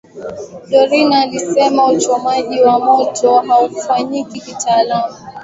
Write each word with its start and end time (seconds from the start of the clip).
Dorina 0.69 1.21
alisema 1.21 1.87
uchomaji 1.87 2.61
wa 2.61 2.79
moto 2.79 3.43
hufanyika 3.67 4.31
kitaalamu 4.39 5.13